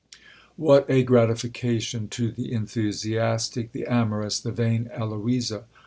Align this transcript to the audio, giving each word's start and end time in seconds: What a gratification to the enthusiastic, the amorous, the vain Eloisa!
What 0.55 0.89
a 0.89 1.03
gratification 1.03 2.07
to 2.07 2.31
the 2.31 2.51
enthusiastic, 2.53 3.71
the 3.71 3.85
amorous, 3.85 4.39
the 4.39 4.51
vain 4.51 4.89
Eloisa! 4.91 5.65